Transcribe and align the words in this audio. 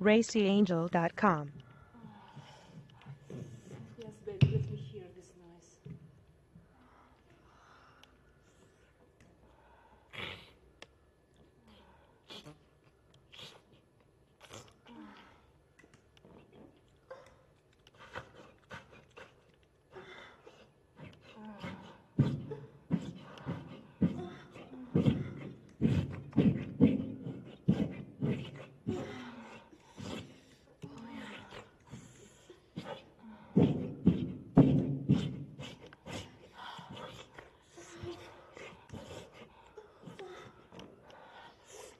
racyangel.com. 0.00 1.52
Yes, 3.98 4.12
baby, 4.24 4.46
let 4.52 4.70
me 4.70 4.76
hear 4.76 5.02
this 5.16 5.32
nice. 5.40 5.96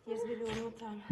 Yes, 0.09 0.21
baby, 0.23 0.45
one 0.45 0.61
more 0.61 0.71
time. 0.79 1.03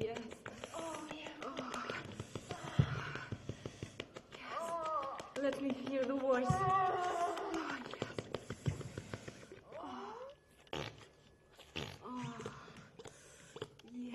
Yes. 0.00 0.18
Hear 5.98 6.06
the 6.06 6.14
voice. 6.14 6.46
Yes. 13.92 14.14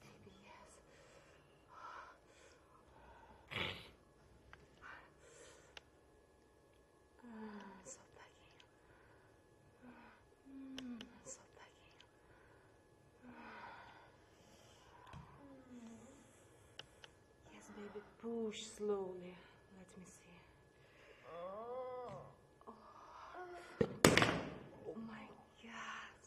Baby, 0.00 0.36
yes. 0.44 0.70
Mm, 7.24 7.82
so 7.84 8.00
begging. 8.14 8.58
Mm, 10.48 11.00
so 11.24 11.40
begging. 11.56 11.96
Yes, 17.52 17.66
baby, 17.76 17.81
push 18.20 18.62
slowly. 18.76 19.34
Let 19.76 19.88
me 19.96 20.04
see. 20.04 20.36
Oh 24.86 24.94
my 25.06 25.26
god. 25.62 26.20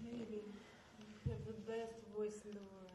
Baby, 0.00 0.42
you 0.98 1.30
have 1.30 1.44
the 1.46 1.52
best 1.70 1.94
voice 2.28 2.44
in 2.44 2.50
the 2.52 2.60
world. 2.60 2.88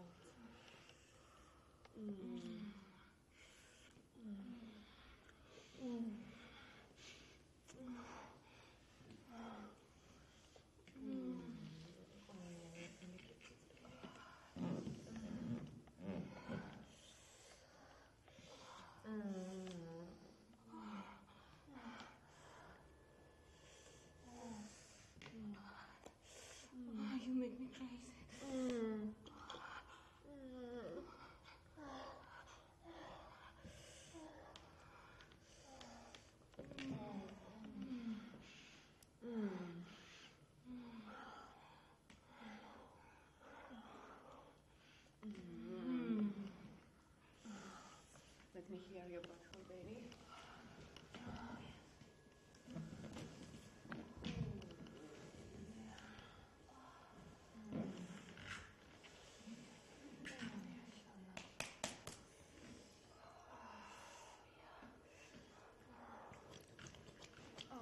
Oh, 26.95 27.19
you 27.25 27.33
make 27.35 27.59
me 27.59 27.67
crazy. 27.77 28.22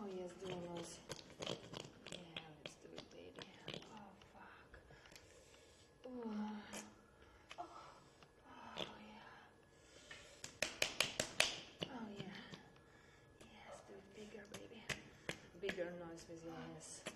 Oh, 0.01 0.07
yes, 0.17 0.31
doing 0.43 0.61
those. 0.75 0.97
Yeah, 2.11 2.41
let's 2.63 2.75
do 2.81 2.89
it, 2.97 3.05
baby. 3.13 3.45
Oh, 3.93 4.09
fuck. 4.33 4.71
Oh. 6.07 6.11
Oh, 7.59 8.83
yeah. 9.05 9.29
Oh, 11.85 12.07
yeah. 12.17 12.37
Yes, 13.53 13.77
do 13.87 13.93
it 13.93 14.07
bigger, 14.15 14.45
baby. 14.53 14.81
Bigger 15.61 15.89
noise 15.99 16.25
with 16.27 16.41
your 16.43 16.55
hands. 16.55 17.10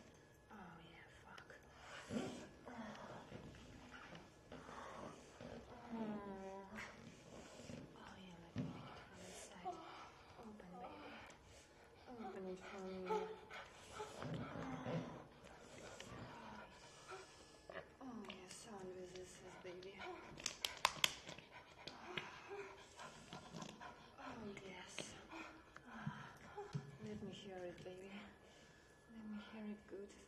hear 27.56 27.66
it, 27.68 27.84
baby. 27.86 28.12
Let 29.10 29.28
me 29.30 29.40
hear 29.52 29.72
it 29.72 29.88
good. 29.88 30.25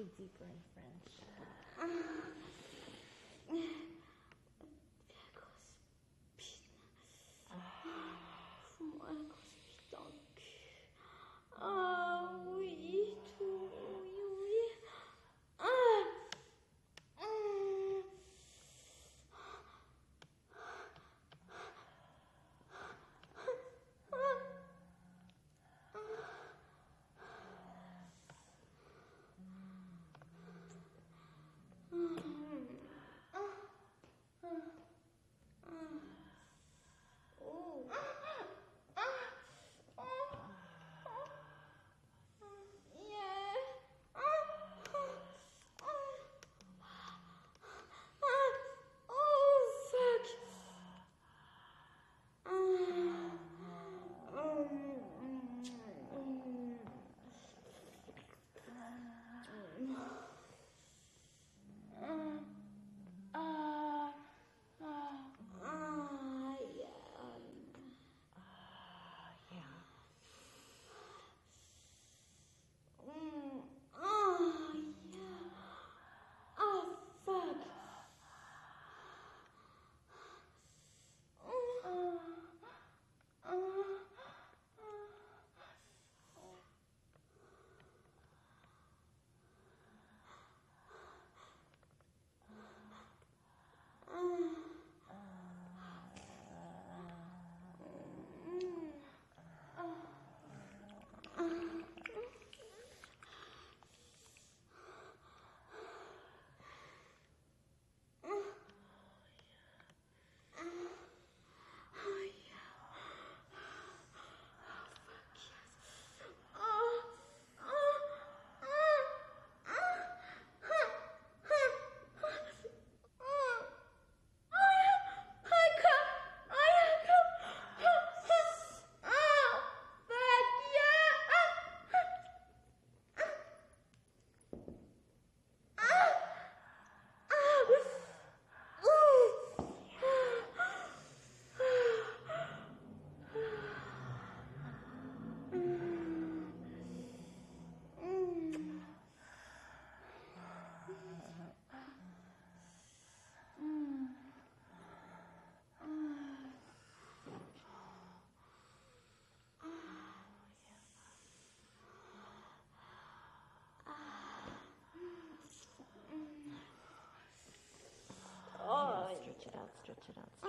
dig 0.00 0.16
deeper 0.16 0.44
in 0.44 0.62
French. 0.72 1.20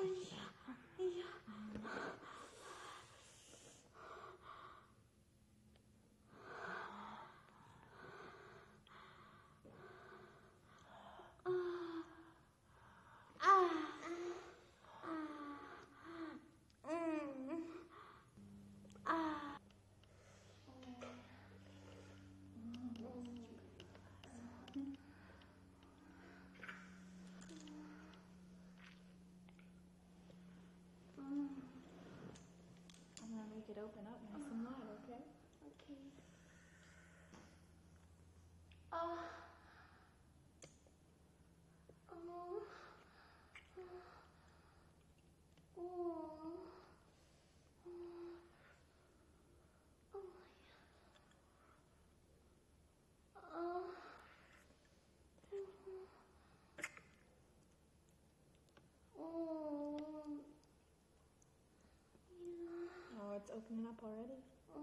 Yeah, 0.04 0.50
yeah. 1.00 1.24
Ah, 11.46 12.04
ah, 13.42 13.70
ah, 15.06 16.34
mm, 16.88 17.62
ah. 19.08 19.58
I'm 33.24 33.30
gonna 33.38 33.48
make 33.56 33.70
it 33.70 33.78
open 33.92 34.08
up 34.08 34.20
nice 34.32 34.48
and 34.52 34.64
wide, 34.64 34.88
okay? 35.04 35.20
Okay. 35.68 36.00
Ah. 38.94 39.20
Oh. 42.12 42.64
Oh. 43.78 43.84
Oh. 45.78 46.62
Oh. 53.44 53.84
Oh. 59.20 60.00
Yeah. 62.32 63.20
Oh, 63.20 63.36
it's 63.36 63.52
opening 63.52 63.81
up 63.92 64.04
already. 64.04 64.40
Oh, 64.74 64.80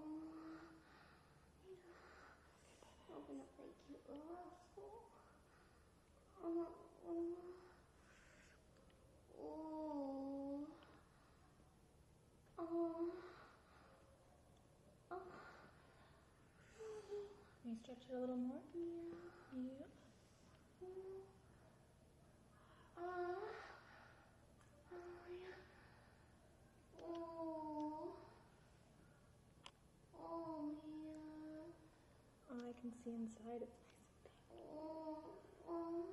Open 3.17 3.41
up 3.41 3.49
that 3.57 3.73
cute 3.87 4.05
little 4.07 4.37
asshole. 4.37 5.09
Oh, 6.45 6.69
oh. 7.09 7.41
Oh. 9.41 10.61
Oh. 12.59 13.09
Oh. 15.11 15.23
Can 17.63 17.71
you 17.71 17.77
stretch 17.83 18.05
it 18.11 18.15
a 18.15 18.21
little 18.21 18.37
more? 18.37 18.61
Yeah. 18.75 19.89
Yeah. 20.83 20.89
Ah. 22.99 23.41
Oh, 24.93 25.25
yeah. 25.33 25.57
Oh. 27.01 28.13
Oh, 30.21 30.71
yeah. 30.85 31.73
Oh, 32.51 32.69
I 32.69 32.73
can 32.89 32.97
see 33.05 33.11
inside. 33.11 33.67
Oh, 34.51 36.05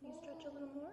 Can 0.00 0.08
you 0.08 0.14
stretch 0.14 0.44
a 0.44 0.52
little 0.52 0.68
more? 0.74 0.92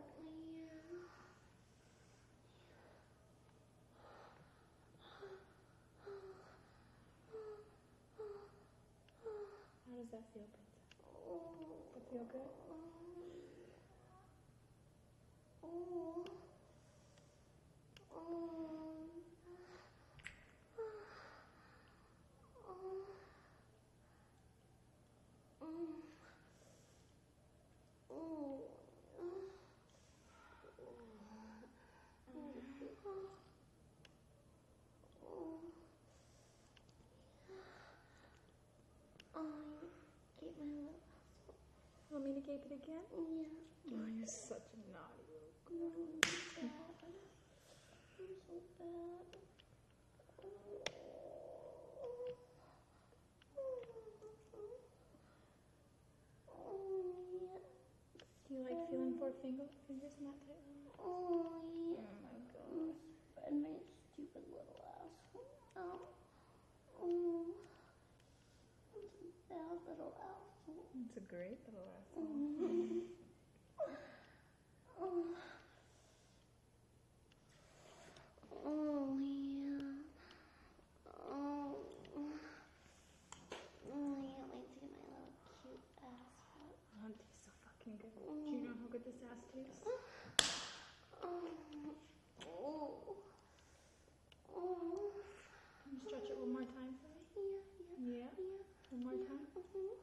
yeah. 9.88 10.05
Feel, 10.16 10.24
Princess? 10.32 10.72
Oh, 11.28 11.76
feel 12.10 12.24
good? 12.32 12.40
oh, 15.62 16.24
oh, 39.36 39.46
Keep 40.40 40.58
my 40.60 40.66
lip. 40.66 41.00
Want 42.16 42.28
me 42.28 42.34
to 42.40 42.48
gape 42.48 42.64
it 42.64 42.72
again? 42.72 43.04
Yeah. 43.12 43.44
Oh, 43.92 44.08
you're 44.08 44.26
such 44.26 44.72
a 44.72 44.80
naughty 44.88 45.28
little 45.28 45.52
No, 45.68 45.92
I'm 46.24 46.40
bad. 46.56 46.96
I'm 47.04 48.32
so 48.48 48.56
bad. 48.80 49.36
Oh, 56.48 57.04
yeah. 57.36 57.60
Do 58.48 58.54
you 58.56 58.64
like 58.64 58.80
feeling 58.90 59.20
four 59.20 59.36
finger, 59.44 59.68
fingers 59.86 60.16
in 60.16 60.24
that 60.32 60.40
tight 60.48 60.64
one? 60.72 60.88
Oh, 60.96 61.68
yeah. 61.92 62.00
Oh 62.00 62.16
my 62.24 62.40
Mm, 62.72 62.96
Spread 63.28 63.60
my 63.60 63.76
stupid 64.16 64.48
little 64.56 64.80
asshole 65.04 65.52
out. 65.76 66.16
Oh. 66.96 67.44
It's 68.96 69.20
a 69.20 69.52
bad 69.52 69.84
little 69.86 70.16
asshole. 70.16 70.45
It's 70.96 71.18
a 71.18 71.20
great 71.28 71.60
little 71.68 71.88
asshole. 72.00 72.28
Oh. 75.00 75.02
Oh. 75.02 75.26
Oh, 78.66 79.18
yeah. 79.20 79.82
Oh. 81.30 81.76
Oh, 83.92 84.16
I 84.16 84.26
can't 84.26 84.50
wait 84.56 84.68
to 84.72 84.80
get 84.80 84.92
my 84.96 85.04
little 85.12 85.36
cute 85.62 85.84
ass 86.02 86.34
out. 86.56 86.76
Oh, 87.04 87.10
it 87.12 87.18
tastes 87.20 87.44
so 87.46 87.52
fucking 87.68 87.96
good. 88.00 88.16
Do 88.16 88.52
you 88.56 88.64
know 88.64 88.76
how 88.80 88.88
good 88.92 89.04
this 89.04 89.20
ass 89.28 89.42
tastes? 89.52 89.84
Oh. 91.24 91.52
Oh. 92.48 93.16
Oh. 94.56 95.12
Can 95.84 95.92
you 95.92 96.00
stretch 96.08 96.28
it 96.32 96.38
one 96.40 96.52
more 96.54 96.64
time 96.72 96.96
for 97.04 97.12
me? 97.12 97.20
Yeah, 97.36 97.60
yeah, 98.00 98.16
Yeah? 98.16 98.32
yeah. 98.40 98.64
One 98.96 99.04
more 99.04 99.20
time? 99.28 99.44
Yeah, 99.76 99.96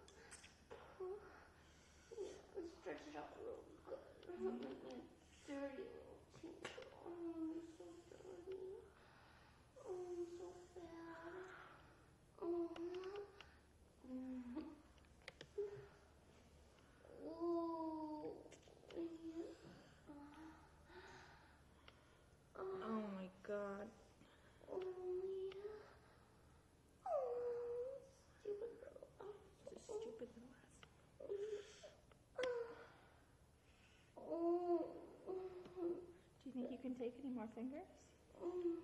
out 3.16 3.28
real 3.38 3.60
good. 3.86 3.98
Dirty 5.46 5.84
little 5.84 6.18
tinker. 6.40 6.80
Oh, 7.04 7.12
I'm 7.36 7.60
so 7.76 7.84
dirty. 8.16 8.80
Oh, 9.84 10.16
I'm 10.16 10.26
so. 10.34 10.52
Oh. 17.24 18.26
Oh 22.84 23.02
my 23.16 23.28
god. 23.46 23.88
Oh, 24.70 24.80
yeah. 25.54 25.86
Oh, 27.06 28.00
stupid 28.40 28.72
little 28.82 29.06
It's 29.70 29.88
a 29.88 29.94
stupid 30.02 30.28
little 30.34 30.50
ass. 30.50 30.72
Oh. 34.18 34.86
Do 36.44 36.48
you 36.48 36.52
think 36.52 36.70
you 36.71 36.71
can 36.82 36.98
take 36.98 37.14
any 37.22 37.30
more 37.30 37.46
fingers? 37.54 37.86
Mm. 38.42 38.74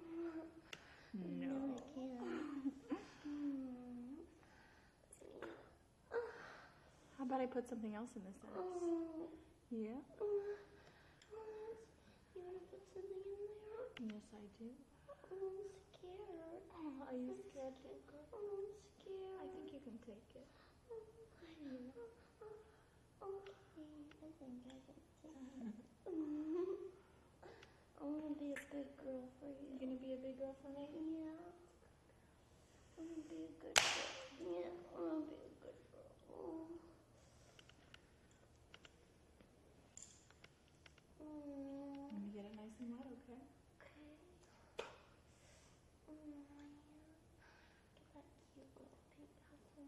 No, 1.42 1.74
I 1.74 1.82
can't. 1.98 3.02
How 7.18 7.24
about 7.26 7.40
I 7.40 7.46
put 7.46 7.66
something 7.68 7.96
else 7.98 8.14
in 8.14 8.22
this? 8.22 8.38
Oh. 8.54 9.26
Yeah? 9.74 9.98
You 12.38 12.38
want 12.38 12.62
to 12.62 12.70
put 12.70 12.86
something 12.94 13.18
in 13.18 13.34
there? 13.34 14.14
Yes, 14.14 14.30
I 14.30 14.46
do. 14.62 14.70
I'm 15.34 15.58
scared. 15.90 16.62
Oh, 16.78 17.02
are 17.02 17.18
you 17.18 17.34
scared? 17.50 17.74
I'm 17.82 17.98
scared. 18.94 19.42
I 19.42 19.50
think 19.50 19.74
you 19.74 19.82
can 19.82 19.98
take 20.06 20.30
it. 20.38 20.46
Oh, 23.18 23.42
okay, 23.42 23.90
I 23.90 24.06
think 24.22 24.22
I 24.22 24.30
can 24.38 24.54
take 24.62 24.86
it. 24.86 25.02
I 28.00 28.04
want 28.04 28.22
to 28.28 28.34
be 28.38 28.52
a 28.52 28.60
good 28.72 28.86
girl 29.02 29.26
for 29.40 29.46
You 29.50 29.74
you. 29.74 29.78
gonna 29.80 29.98
be 29.98 30.12
a 30.14 30.16
big 30.16 30.38
girl 30.38 30.54
for 30.62 30.68
me? 30.70 30.86
Yeah. 30.94 31.34
I'm 32.98 33.04
gonna 33.08 33.26
be 33.28 33.42
a 33.44 33.52
good 33.60 33.74
girl. 33.74 34.12
Yeah, 34.38 34.70
I'm 34.94 35.02
gonna 35.08 35.26
be 35.26 35.34
a 35.34 35.52
good 35.62 35.78
girl. 35.92 36.12
Oh. 36.30 36.66
Mm. 41.20 42.12
Let 42.12 42.20
me 42.22 42.28
get 42.34 42.44
it 42.46 42.54
nice 42.56 42.76
and 42.80 42.90
wet, 42.92 43.06
okay? 43.06 43.42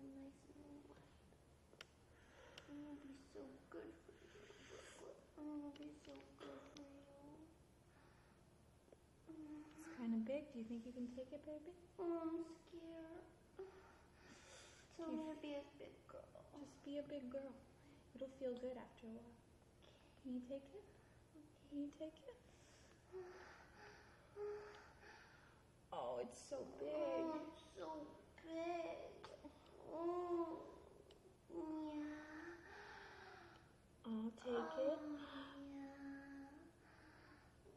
nice 0.01 0.40
and 0.51 0.64
wet. 0.66 0.96
I'm 2.68 2.79
gonna 2.85 2.99
be 3.03 3.14
so 3.33 3.40
good 3.70 3.92
for 4.05 4.12
you. 4.12 4.51
I'm 5.38 5.44
gonna 5.46 5.73
be 5.79 5.90
so 6.05 6.12
good 6.38 6.61
for 6.75 6.81
you. 6.81 7.31
It's 9.29 9.89
kind 10.00 10.14
of 10.14 10.24
big. 10.24 10.48
Do 10.52 10.58
you 10.58 10.64
think 10.64 10.86
you 10.86 10.92
can 10.92 11.06
take 11.12 11.28
it, 11.32 11.44
baby? 11.44 11.76
Oh, 12.00 12.16
I'm 12.24 12.40
scared. 12.64 13.20
So 14.96 15.04
I'm 15.04 15.16
gonna 15.16 15.36
be 15.42 15.54
a 15.54 15.64
big 15.78 15.92
girl. 16.08 16.44
Just 16.58 16.82
be 16.84 16.98
a 16.98 17.02
big 17.02 17.30
girl. 17.30 17.52
It'll 18.14 18.28
feel 18.38 18.54
good 18.54 18.76
after 18.76 19.06
a 19.06 19.10
while. 19.10 19.36
Can 20.22 20.32
you 20.34 20.40
take 20.48 20.64
it? 20.72 20.84
Can 21.68 21.78
you 21.80 21.88
take 21.98 22.16
it? 22.16 22.36
Oh, 25.92 26.18
it's 26.22 26.38
so 26.48 26.56
big. 26.78 26.88
Oh, 26.92 27.34
it's 27.42 27.62
so 27.76 27.88
big. 28.42 29.28
Oh, 29.92 30.58
yeah. 31.50 32.40
I'll 34.06 34.32
take 34.44 34.78
it. 34.78 34.98
Um, 35.02 35.26
Yeah. 35.56 36.50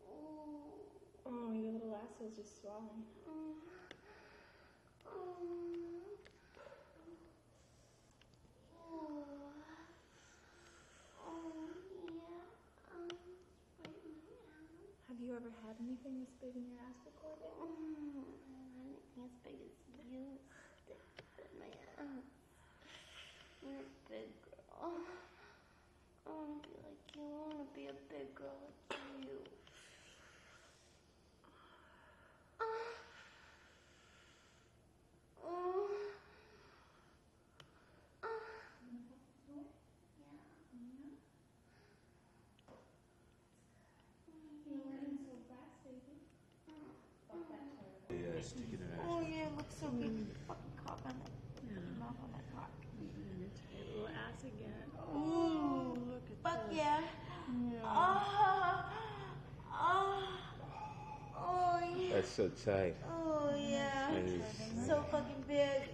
Oh. 0.07 0.71
Oh, 1.25 1.51
asshole's 2.04 2.36
just 2.36 2.60
swelling. 2.62 3.08
Have 15.08 15.20
you 15.22 15.32
ever 15.36 15.52
had 15.63 15.76
anything 15.80 16.20
this 16.20 16.34
big 16.42 16.56
in 16.56 16.66
your 16.68 16.80
ass 16.84 16.98
before, 17.06 17.38
anything 17.63 18.26
as 19.24 19.32
big 19.44 19.56
as 19.56 19.72
you 20.12 20.26
stick 20.84 21.00
in 21.39 21.60
my 21.60 21.72
ass. 21.98 22.28
You're 23.63 23.80
a 23.80 23.89
big 24.10 24.30
girl. 24.44 25.00
I 26.28 26.32
wanna 26.32 26.60
be 26.62 26.76
like 26.84 27.00
you. 27.16 27.24
I 27.24 27.48
wanna 27.48 27.70
be 27.76 27.86
a 27.88 27.96
big 28.10 28.36
girl 28.36 28.60
like 28.89 29.00
you. 29.22 29.39
Ah. 32.60 32.66
Oh. 35.46 35.88
Ah. 38.24 38.28
You're 44.68 44.84
running 44.84 45.18
so 45.24 45.34
fast, 45.48 45.76
baby. 45.84 46.18
Fuck 47.28 47.44
that 47.50 47.63
toilet. 48.43 48.67
Yeah, 48.67 48.67
stick 48.67 48.67
it 48.73 48.79
in 48.79 48.88
her. 48.88 49.03
Oh 49.10 49.21
yeah, 49.21 49.45
it 49.47 49.58
looks 49.58 49.75
so 49.79 49.88
good. 49.88 50.27
Fucking 50.47 50.73
cock 50.86 50.99
on 51.06 51.12
it. 51.12 51.17
Mouth 51.99 52.15
on 52.23 52.29
that 52.34 52.45
cock. 52.56 52.71
Little 53.71 54.08
ass 54.08 54.43
again. 54.43 54.88
Ooh, 55.15 55.97
look 56.08 56.23
at 56.29 56.43
that. 56.43 56.51
Fuck 56.51 56.63
yeah. 56.71 57.01
Ah. 57.84 58.89
Ah. 59.71 60.39
Oh 61.38 61.79
yeah. 61.97 62.13
That's 62.15 62.29
so 62.29 62.49
tight. 62.49 62.95
Oh 63.10 63.53
yeah. 63.58 64.12
That 64.12 64.23
is- 64.23 64.88
So 64.88 65.03
fucking 65.12 65.43
big. 65.47 65.89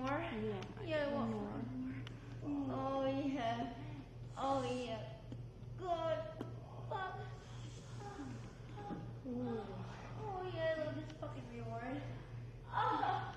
More. 0.00 0.20
Yeah. 0.44 0.86
Yeah, 0.86 0.96
I 1.10 1.14
want 1.14 1.30
more. 1.30 1.58
Oh 2.70 3.04
yeah. 3.06 3.66
Oh 4.36 4.62
yeah. 4.62 4.98
Good. 5.78 6.18
Fuck. 6.88 7.18
Oh 9.26 10.42
yeah, 10.54 10.74
I 10.76 10.84
love 10.84 10.94
this 10.94 11.10
fucking 11.20 11.42
reward. 11.52 12.00
Oh, 12.72 13.00
oh, 13.04 13.27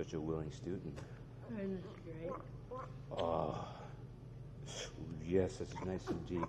Such 0.00 0.14
a 0.14 0.20
willing 0.20 0.50
student. 0.50 0.98
Isn't 1.52 1.84
great? 2.06 2.32
Oh. 3.18 3.68
Yes, 5.26 5.56
that's 5.58 5.74
nice 5.84 6.08
and 6.08 6.26
deep. 6.26 6.48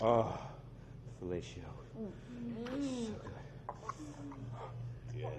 Oh. 0.00 0.22
Uh, 0.22 0.36
fellatio. 1.22 1.70
Mm. 1.96 2.10
So 3.06 3.12
good. 3.22 3.44
Yes. 5.16 5.30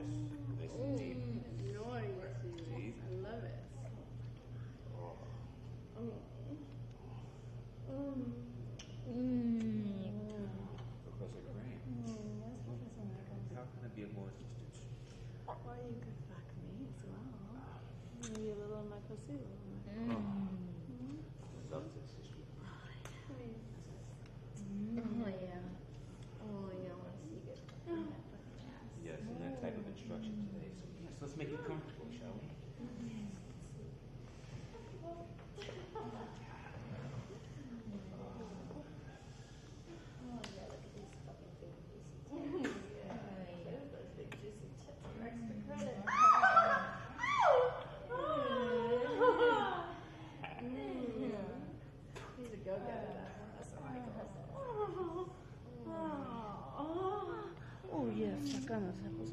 Nice 0.62 0.76
and 0.80 0.97
deep. 0.97 1.17
Noisy. 1.76 2.13
Deep. 2.73 2.95
I 3.04 3.12
love 3.21 3.43
it. 3.43 3.60
Professor 11.04 11.41
Crane. 11.52 11.84
How 13.56 13.63
can 13.63 13.84
I 13.84 13.88
be 13.93 14.02
of 14.04 14.12
more 14.15 14.30
assistance? 14.30 14.78
Well, 15.47 15.76
you 15.84 16.00
could 16.00 16.19
fuck 16.30 16.47
me 16.63 16.88
as 16.88 17.04
well. 17.04 17.28
Maybe 18.23 18.47
a 18.52 18.54
little 18.56 18.84
knuckle 18.89 19.19
too. 19.28 19.43
Love 21.71 21.86
this 21.95 22.10
history. 22.19 22.43
Oh 24.97 25.28
yeah. 25.28 25.60
Oh 26.43 26.67
yeah, 26.71 26.91
I 26.91 26.95
want 26.95 27.12
to 27.12 27.19
see 27.23 27.32
you 27.36 27.39
get 27.43 27.60
in 27.88 28.08
that 28.08 28.23
fucking 28.32 28.60
ass. 28.67 28.88
Yes, 29.04 29.19
and 29.28 29.39
that 29.43 29.56
type 29.62 29.76
of 29.78 29.86
instruction 29.88 30.36
today. 30.52 30.69
So 30.76 30.84
yes, 31.04 31.13
let's 31.21 31.36
make 31.36 31.52
it 31.52 31.63
comfortable, 31.67 32.08
shall 32.12 32.36
we? 32.39 32.47
Oh 40.28 40.43
yeah, 40.56 40.67
look 40.67 40.84
at 40.84 40.91
these 40.95 41.12
fucking 41.28 41.54
big 41.60 41.76
juicy 41.88 42.19
tits. 42.28 42.28
Oh 42.32 42.43
yeah, 43.67 43.88
those 43.91 44.12
big 44.15 44.30
juicy 44.39 44.67
tits 44.84 45.00
are 45.04 45.23
extra 45.23 45.56
credit. 45.67 45.95
He's 52.38 52.54
a 52.54 52.56
go-getter, 52.58 53.12
that 53.17 53.32
Professor 53.58 53.80
Michael. 53.82 54.30
Oh, 57.91 58.06
yes, 58.15 58.38
suck 58.52 58.69
on 58.71 58.82
those 58.86 59.32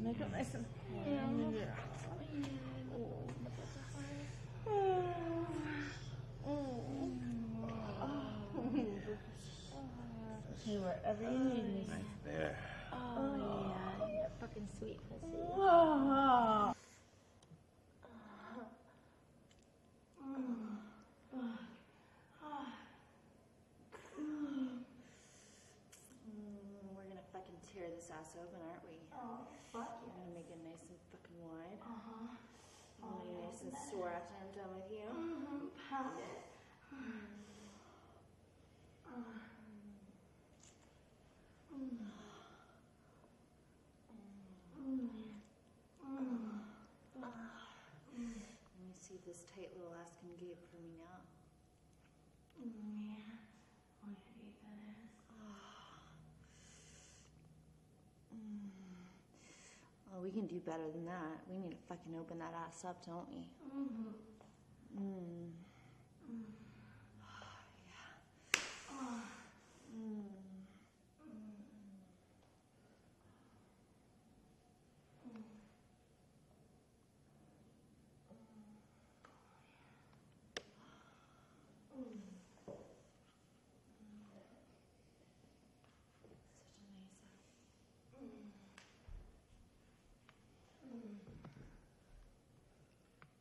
nipples. 0.53 0.65
Make 0.91 1.07
it 1.07 1.11
nice 1.15 1.29
and 1.29 1.55
yeah. 1.55 1.65
Okay, 10.65 10.77
wherever 10.81 11.21
you 11.23 11.39
need 11.39 11.63
me. 11.65 11.85
Right 11.89 12.05
there. 12.25 12.57
Oh 12.93 12.97
oh 13.17 13.35
yeah, 13.69 14.07
you're 14.07 14.33
fucking 14.39 14.67
sweet 14.79 14.97
pussy. 15.09 15.37
Mm, 26.25 26.97
we're 26.97 27.05
gonna 27.05 27.27
fucking 27.31 27.59
tear 27.69 27.87
this 27.93 28.09
ass 28.09 28.33
open, 28.39 28.57
aren't 28.65 28.81
we? 28.89 28.97
Oh, 29.13 29.45
fuck 29.71 30.01
We're 30.01 30.13
gonna 30.17 30.33
make 30.33 30.49
it 30.49 30.57
nice 30.65 30.81
and 30.81 30.97
fucking 31.13 31.39
wide. 31.45 31.77
Uh 31.83 31.99
huh. 32.09 32.33
I'm 33.05 33.09
gonna 33.11 33.21
be 33.21 33.37
nice 33.45 33.61
and 33.61 33.75
sore 33.91 34.09
after 34.09 34.33
I'm 34.39 34.49
done 34.55 34.71
with 34.81 34.89
you. 34.89 35.05
Mm-hmm. 35.95 36.19
It. 36.19 36.43
Let 47.15 48.83
me 48.83 48.95
see 48.99 49.15
if 49.15 49.23
this 49.25 49.45
tight 49.55 49.71
little 49.77 49.95
ass 49.95 50.11
can 50.19 50.35
gape 50.35 50.59
for 50.67 50.83
me 50.83 50.99
now. 50.99 51.23
Yeah. 52.59 53.39
What 54.03 54.19
do 54.19 54.35
you 54.43 54.51
think? 54.59 55.15
Oh, 60.13 60.19
we 60.21 60.31
can 60.31 60.45
do 60.45 60.59
better 60.59 60.91
than 60.91 61.05
that. 61.05 61.39
We 61.49 61.57
need 61.57 61.71
to 61.71 61.77
fucking 61.87 62.19
open 62.19 62.39
that 62.39 62.53
ass 62.67 62.83
up, 62.83 63.05
don't 63.05 63.29
we? 63.29 63.47
Mm-hmm. 63.71 64.11
Mm. 64.99 65.64
Such 66.27 66.37
a 66.37 66.41
nice 66.41 67.75
ass. 67.75 68.05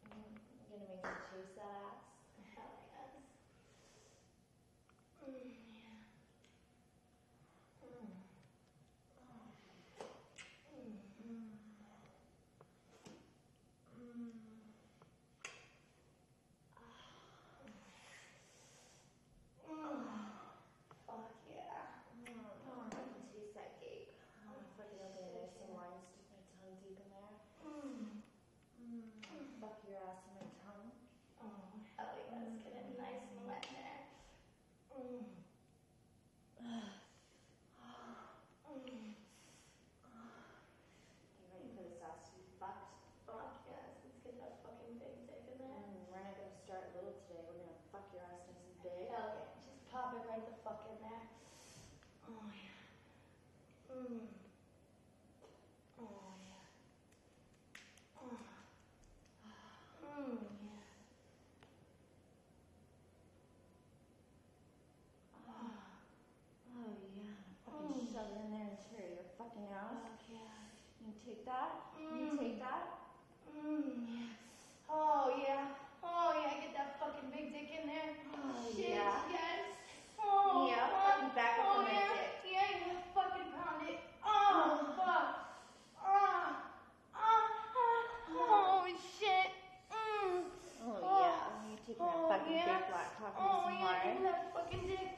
I'm 0.04 0.78
gonna 0.78 0.86
make 0.88 1.04
you 1.04 1.16
chase 1.30 1.54
that 1.56 1.70
ass. 1.74 1.96
Hell 2.54 2.74
yes. 2.92 3.12
Mm, 5.24 5.50
yeah. 5.74 5.94
Mm. 13.94 14.32
Fuck 21.06 21.30
yeah. 21.48 21.84
Oh, 22.66 22.84
I 22.84 22.90
can 22.90 23.24
taste 23.32 23.54
that 23.54 23.70
gape. 23.80 24.12
I'm 24.40 24.52
gonna 24.52 24.68
fucking 24.76 25.00
open 25.04 25.24
it 25.24 25.32
nice 25.34 25.56
and 25.62 25.72
wide 25.74 25.94
and 25.94 26.04
stick 26.08 26.26
my 26.32 26.40
tongue 26.56 26.76
deep 26.82 26.98
in 27.00 27.08
there. 27.12 27.34
Mm. 27.64 28.20
Fuck 29.60 29.80
your 29.88 29.98
ass 30.04 30.20
in 30.28 30.32
my 30.36 30.48
tongue. 30.64 30.92
Oh, 31.40 31.80
hell 31.96 32.12
yeah, 32.16 32.44
it's 32.48 32.60
getting 32.64 32.96
nice 33.00 33.24
and 33.32 33.40
wet 33.48 33.64
there. 33.72 34.04
Mm. 34.94 35.24
You 41.34 41.44
ready 41.52 41.68
for 41.76 41.82
this 41.84 42.00
ass 42.04 42.28
to 42.28 42.36
be 42.36 42.44
fucked? 42.58 42.92
Fuck 43.26 43.64
yes, 43.68 44.02
let's 44.04 44.20
get 44.24 44.36
that 44.40 44.60
fucking 44.64 44.98
big 45.00 45.24
dick 45.28 45.44
in 45.48 45.56
there. 45.60 45.80
Mm, 45.80 46.10
we're 46.10 46.20
not 46.20 46.36
gonna 46.36 46.56
start 46.64 46.92
little 46.96 47.16
today. 47.24 47.40
We're 47.48 47.60
gonna 47.64 47.78
fuck 47.92 48.06
your 48.12 48.24
ass 48.24 48.44
nice 48.48 48.60
and 48.64 48.76
big. 48.84 49.08
Hell 49.10 49.32
yeah, 49.32 49.54
just 49.64 49.80
pop 49.90 50.12
it 50.16 50.22
right 50.28 50.44
the 50.44 50.54
fuck 50.64 50.84
in 50.90 50.96
there. 51.00 51.24
Oh 52.28 52.48
yeah. 52.52 52.74
Mm. 53.94 54.26
Oh 56.00 56.34
yeah. 56.42 56.64
Oh. 58.20 58.40
Mm, 60.04 60.42
yeah. 60.66 60.84
Oh 66.74 66.92
yeah. 67.14 67.38
Fucking 67.64 68.06
shove 68.12 68.30
it 68.34 68.38
in 68.44 68.50
there 68.50 68.68
and 68.74 68.78
tear 68.90 69.06
your 69.14 69.28
fucking 69.38 69.68
ass. 69.72 69.94
Fuck 70.02 70.20
yeah. 70.28 70.52
You 71.00 71.13
take 71.26 71.44
that? 71.46 71.70
You 72.00 72.36
take 72.38 72.58
that? 72.60 72.84
Mm, 73.48 74.04
yeah. 74.08 74.90
Oh 74.90 75.32
yeah. 75.40 75.64
Oh 76.04 76.30
yeah, 76.36 76.52
get 76.60 76.72
that 76.76 77.00
fucking 77.00 77.30
big 77.32 77.52
dick 77.52 77.70
in 77.80 77.88
there. 77.88 78.12
Oh, 78.36 78.68
Shit, 78.76 78.90
yeah. 78.92 79.24
yes. 79.32 79.64
Oh, 80.20 80.68
Yeah, 80.68 80.84
fuck. 80.88 81.04
fucking 81.16 81.34
back 81.34 81.54
up 81.60 81.66
oh, 81.72 81.80
on 81.80 81.86
yeah. 81.88 82.12
dick. 82.12 82.32
Yeah, 82.44 82.68
you 82.76 82.92
fucking 83.16 83.50
pound 83.56 83.80
it. 83.88 83.98
Oh, 84.24 84.92
fuck. 85.00 85.28
Ah. 85.96 86.68
Ah. 87.16 87.44
ah. 87.72 88.02
Oh, 88.28 88.84
shit. 89.18 89.48
Mm. 89.88 90.44
Oh, 90.84 91.00
Oh. 91.00 91.20
yeah. 91.24 91.40
You 91.72 91.76
taking 91.80 92.04
that 92.04 92.20
Oh, 92.20 92.28
fucking 92.28 92.52
yeah. 92.52 92.68
big 92.68 92.84
black 92.92 93.10
cock 93.16 93.34
Oh, 93.40 93.64
yeah, 93.72 93.96
give 94.04 94.20
me 94.20 94.28
that 94.28 94.40
fucking 94.52 94.84
dick. 94.86 95.08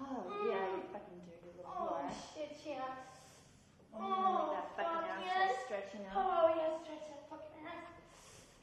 Oh 0.00 0.24
yeah, 0.48 0.64
you 0.72 0.80
fucking 0.88 1.20
dirty 1.28 1.52
little 1.60 1.68
Oh, 1.68 2.00
whore. 2.00 2.08
shit, 2.32 2.56
yeah. 2.64 3.04
Mm, 3.92 4.00
Oh, 4.00 4.56
that 4.56 4.66
fucking 4.72 5.04
fuck, 5.04 5.12
ass 5.12 5.20
yes. 5.20 5.52
all 5.52 5.59
stretching 5.70 6.02
out. 6.10 6.18
Oh, 6.18 6.50
yeah, 6.58 6.82
stretch 6.82 7.06
that 7.06 7.30
fucking 7.30 7.62
ass. 7.62 7.94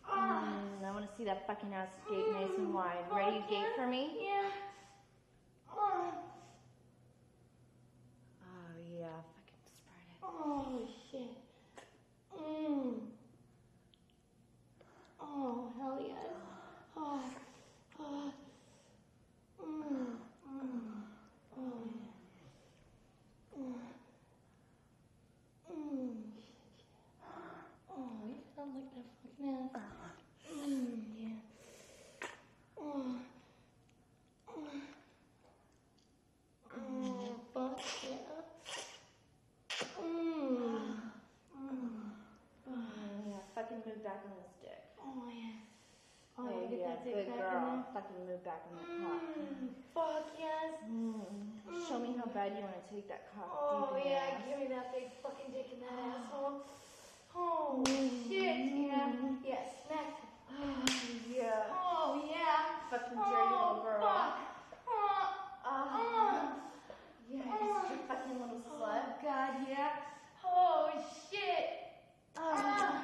Ah. 0.04 0.60
Mm, 0.60 0.86
I 0.86 0.92
want 0.92 1.10
to 1.10 1.12
see 1.16 1.24
that 1.24 1.48
fucking 1.48 1.74
ass 1.74 1.88
gape 2.10 2.28
nice 2.34 2.52
and 2.58 2.74
wide. 2.74 3.08
Ready 3.16 3.40
to 3.40 3.44
gape 3.50 3.72
for 3.78 3.88
me? 3.88 4.12
Yeah. 4.20 4.52
Oh. 5.72 6.12
Oh 8.44 8.76
yeah, 8.92 9.24
fucking 9.24 9.64
spread 9.72 10.04
it. 10.12 10.20
Oh 10.22 10.84
shit. 11.10 11.32
Mmm. 12.36 13.00
Oh 15.22 15.72
hell 15.80 16.04
yes. 16.06 16.36
Oh. 16.98 17.24
Oh. 18.02 18.34
Mmm. 19.64 20.20
Mmm. 20.44 21.08
Oh 21.58 21.84
yeah. 23.56 23.78
Mm. 25.72 26.28
fucking 47.98 48.30
move 48.30 48.44
back 48.58 48.66
in 48.70 48.74
the 48.82 48.86
cock. 49.06 49.22
Mm, 49.38 49.70
fuck 49.94 50.26
yes. 50.40 50.74
Mm. 50.90 51.22
Show 51.88 52.00
me 52.00 52.16
how 52.18 52.26
bad 52.34 52.54
you 52.58 52.64
want 52.66 52.74
to 52.82 52.94
take 52.94 53.08
that 53.08 53.30
cock 53.36 53.50
Oh 53.54 53.98
yeah, 54.04 54.42
give 54.48 54.60
me 54.60 54.68
that 54.74 54.92
big 54.94 55.12
fucking 55.22 55.52
dick 55.54 55.68
in 55.74 55.80
that 55.82 55.94
asshole. 55.94 56.62
Oh 57.36 57.84
shit, 57.86 58.58
yeah. 58.74 59.14
Yeah, 59.46 59.64
smack. 59.86 60.18
yeah. 61.30 61.70
Oh 61.72 62.24
yeah. 62.30 62.82
Fucking 62.90 63.18
dirty 63.18 63.54
Oh 63.54 63.68
little 63.68 63.84
girl. 63.84 64.02
fuck. 64.02 64.38
Oh, 64.90 65.70
Ah. 65.70 66.54
yeah, 67.30 67.44
you 67.44 67.98
fucking 68.08 68.40
little 68.42 68.62
slut. 68.66 69.04
oh 69.06 69.14
god, 69.22 69.54
yeah. 69.70 69.90
Oh 70.46 70.90
shit. 71.30 71.70
Ah. 72.38 73.04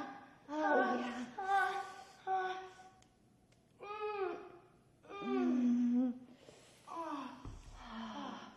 Oh, 0.50 0.98
yeah. 1.00 1.26
Ah, 1.38 1.84
ah. 2.28 2.58
Mm, 3.82 4.36
mm. 5.12 5.28
Mm. 5.28 6.14
Ah, 6.88 7.30
ah. 7.82 8.50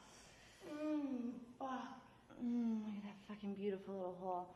Mm, 0.71 1.33
fuck. 1.59 1.99
Mm, 2.45 2.85
look 2.85 2.95
at 2.97 3.03
that 3.05 3.19
fucking 3.29 3.55
hole. 4.23 4.47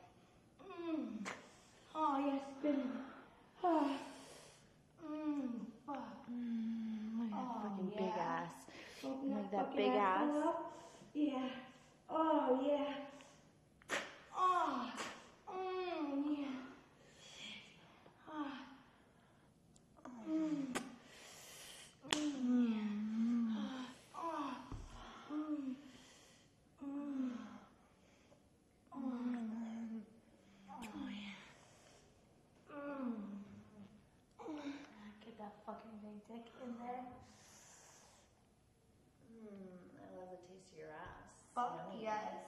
Mm. 0.64 1.26
Oh, 1.94 2.18
yes. 2.26 2.76
Ah. 3.62 3.98
Mm, 5.04 5.48
fuck. 5.86 6.30
Mm, 6.30 7.18
look 7.18 7.26
at 7.26 7.36
that 7.36 7.46
Oh, 7.46 7.60
fucking 7.62 7.90
big 7.96 8.18
ass. 8.18 8.54
Open 9.04 9.34
Like 9.34 9.50
that 9.50 9.76
big 9.76 9.88
ass. 9.92 10.30
up. 10.44 10.72
Yeah. 11.14 11.48
Oh, 12.08 12.60
yeah. 12.66 12.94
Oh. 14.36 14.92
Mm, 15.50 16.38
yeah. 16.38 16.54
Ah. 18.30 18.54
Mm. 20.28 20.74
Mm. 22.10 23.56
Ah. 24.14 24.56
Mm. 25.32 25.74
Mm. 26.84 27.30
Mm. 32.70 33.14
Get 35.24 35.34
that 35.38 35.54
fucking 35.66 35.98
big 36.02 36.18
dick 36.28 36.46
in 36.64 36.70
there. 36.78 37.04
Mm, 39.30 39.78
I 40.00 40.06
love 40.18 40.30
the 40.30 40.40
taste 40.48 40.72
of 40.72 40.78
your 40.78 40.90
ass. 40.94 41.44
Fuck 41.54 41.72
Yummy. 41.90 42.02
yes. 42.04 42.46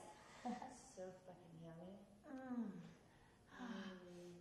So 0.97 1.03
fucking 1.27 1.57
yummy. 1.63 1.95
Mm. 2.29 2.69
Mm. 3.61 4.37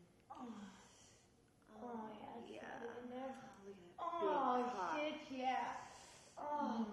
Oh, 1.82 2.10
yeah. 2.12 2.40
it's 2.40 2.52
yeah. 2.52 2.62
got 2.62 2.84
it 2.84 2.98
in 3.04 3.10
there. 3.10 3.34
Look 3.66 3.78
at 3.78 3.86
that 3.86 4.02
Oh, 4.02 4.58
big 4.58 4.70
cock. 4.74 4.92
shit, 4.96 5.22
yeah. 5.38 5.66
Oh, 6.38 6.86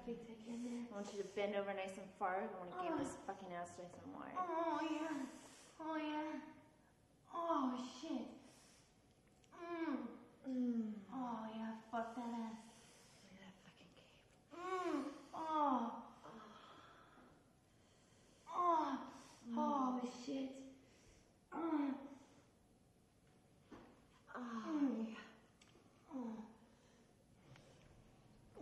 gotta 0.00 0.16
big 0.16 0.26
dick 0.26 0.38
in 0.48 0.64
there. 0.64 0.82
I 0.90 0.94
want 0.94 1.06
you 1.14 1.22
to 1.22 1.28
bend 1.36 1.54
over 1.56 1.72
nice 1.74 1.96
and 1.96 2.06
far. 2.18 2.42
I 2.44 2.46
want 2.58 2.70
to 2.72 2.82
give 2.82 2.94
Oh. 2.94 2.98
this 3.02 3.16
fucking 3.26 3.48
ass 3.52 3.70
nice 3.78 3.92
and 4.04 4.14
wide. 4.14 4.36
Oh, 4.36 4.80
yeah. 4.82 5.26
Oh, 5.80 5.96
yeah. 5.96 6.40
Oh, 7.34 7.74
shit. 8.00 8.28
Mm. 9.56 9.96
Mm. 10.48 10.92
Oh, 11.12 11.38
yeah. 11.54 11.72
Fuck 11.90 12.14
that 12.16 12.22
ass. 12.22 12.56
Look 13.22 13.32
at 13.34 13.40
that 13.40 13.54
fucking 13.64 13.90
cape. 13.94 14.14
Mm. 14.56 15.04
Oh. 15.34 15.92
Oh. 18.54 18.98
Oh, 19.56 20.00
shit. 20.24 20.50
Mm. 21.54 21.94
Oh, 24.34 24.40
Mm. 24.68 25.06
Oh. 26.14 26.44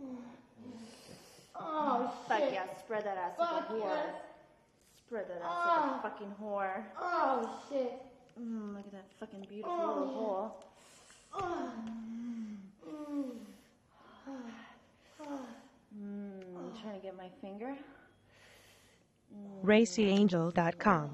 Mm. 0.01 0.17
Oh, 1.61 2.13
Fuck 2.41 2.53
yeah, 2.53 2.77
spread 2.79 3.03
that 3.05 3.17
ass 3.17 3.33
Fuck 3.37 3.51
like 3.51 3.69
a 3.69 3.73
whore. 3.73 3.79
yes. 3.95 4.15
Spread 5.05 5.27
that 5.29 5.37
ass 5.37 5.43
Ah. 5.45 5.99
like 6.03 6.05
a 6.05 6.09
fucking 6.09 6.35
whore. 6.41 6.83
Oh, 6.99 7.59
shit. 7.69 7.93
Mm, 8.39 8.75
look 8.75 8.85
at 8.85 8.91
that 8.91 9.05
fucking 9.19 9.45
beautiful 9.49 9.71
Oh, 9.71 9.87
little 9.87 10.05
yeah. 10.05 10.13
hole. 10.13 10.63
Oh. 11.33 11.71
Mm. 12.87 13.33
Oh. 15.21 15.39
Mm, 15.97 16.81
trying 16.81 16.95
to 16.95 17.01
get 17.01 17.17
my 17.17 17.29
finger. 17.41 17.75
Mm. 19.35 19.63
RacyAngel.com. 19.65 21.09